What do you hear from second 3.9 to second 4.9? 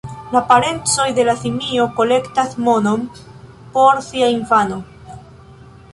sia infano.